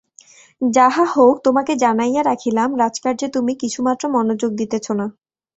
[0.61, 5.05] যাহা হউক তোমাকে জানাইয়া রাখিলাম, রাজকার্যে তুমি কিছুমাত্র মনোযোগ দিতেছ না।